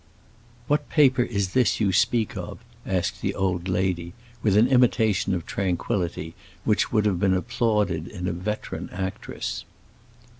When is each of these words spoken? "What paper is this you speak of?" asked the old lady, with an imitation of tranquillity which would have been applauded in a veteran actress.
"What 0.65 0.89
paper 0.89 1.21
is 1.21 1.53
this 1.53 1.79
you 1.79 1.91
speak 1.93 2.35
of?" 2.35 2.57
asked 2.87 3.21
the 3.21 3.35
old 3.35 3.67
lady, 3.67 4.13
with 4.41 4.57
an 4.57 4.67
imitation 4.67 5.35
of 5.35 5.45
tranquillity 5.45 6.33
which 6.63 6.91
would 6.91 7.05
have 7.05 7.19
been 7.19 7.35
applauded 7.35 8.07
in 8.07 8.27
a 8.27 8.31
veteran 8.33 8.89
actress. 8.91 9.63